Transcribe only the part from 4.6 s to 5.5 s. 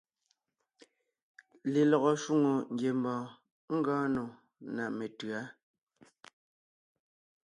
ná metʉ̌a.